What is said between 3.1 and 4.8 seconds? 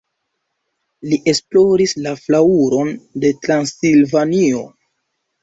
de Transilvanio.